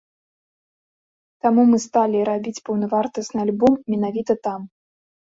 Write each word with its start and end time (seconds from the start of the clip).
Таму 1.47 1.61
мы 1.73 1.77
сталі 1.85 2.25
рабіць 2.31 2.57
паўнавартасны 2.65 3.39
альбом 3.47 3.73
менавіта 3.97 4.33
там. 4.47 4.61